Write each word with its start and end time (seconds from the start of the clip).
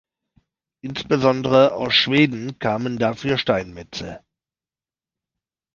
Insbesondere 0.81 1.73
aus 1.73 1.93
Schweden 1.93 2.57
kamen 2.57 2.97
dafür 2.97 3.37
Steinmetze. 3.37 4.23